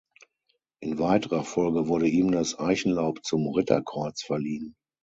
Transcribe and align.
In 0.81 0.97
weiterer 0.97 1.43
Folge 1.43 1.87
wurde 1.87 2.07
ihm 2.07 2.31
das 2.31 2.57
Eichenlaub 2.57 3.23
zum 3.23 3.47
Ritterkreuz 3.49 4.23
verliehen. 4.23 4.75